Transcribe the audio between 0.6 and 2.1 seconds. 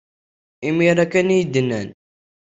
Imir-a kan ay iyi-d-nnan.